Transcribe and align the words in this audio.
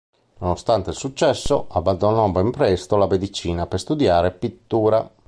Nonostante 0.39 0.89
il 0.89 0.95
successo, 0.95 1.67
abbandonò 1.69 2.27
ben 2.31 2.49
presto 2.49 2.97
la 2.97 3.05
medicina 3.05 3.67
per 3.67 3.79
studiare 3.79 4.31
pittura. 4.31 5.07